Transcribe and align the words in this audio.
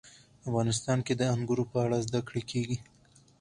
افغانستان 0.47 0.97
کې 1.05 1.13
د 1.15 1.21
انګور 1.33 1.59
په 1.71 1.77
اړه 1.85 1.97
زده 2.07 2.19
کړه 2.27 2.41
کېږي. 2.51 2.77